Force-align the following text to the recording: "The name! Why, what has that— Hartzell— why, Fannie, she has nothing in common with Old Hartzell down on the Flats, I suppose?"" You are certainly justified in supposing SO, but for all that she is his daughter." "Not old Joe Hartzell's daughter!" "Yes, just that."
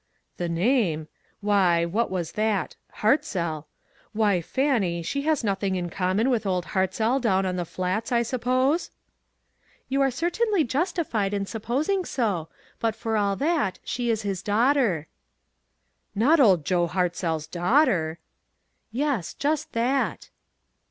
"The 0.37 0.49
name! 0.49 1.07
Why, 1.41 1.85
what 1.85 2.09
has 2.09 2.31
that— 2.31 2.75
Hartzell— 3.01 3.65
why, 4.13 4.41
Fannie, 4.41 5.03
she 5.03 5.21
has 5.29 5.43
nothing 5.43 5.75
in 5.75 5.91
common 5.91 6.31
with 6.31 6.47
Old 6.47 6.65
Hartzell 6.73 7.21
down 7.21 7.45
on 7.45 7.55
the 7.55 7.65
Flats, 7.65 8.11
I 8.11 8.23
suppose?"" 8.23 8.89
You 9.89 10.01
are 10.01 10.09
certainly 10.09 10.63
justified 10.63 11.35
in 11.35 11.45
supposing 11.45 12.03
SO, 12.03 12.49
but 12.79 12.95
for 12.95 13.15
all 13.15 13.35
that 13.35 13.77
she 13.83 14.09
is 14.09 14.23
his 14.23 14.41
daughter." 14.41 15.05
"Not 16.15 16.39
old 16.39 16.65
Joe 16.65 16.87
Hartzell's 16.87 17.45
daughter!" 17.45 18.17
"Yes, 18.91 19.35
just 19.35 19.73
that." 19.73 20.31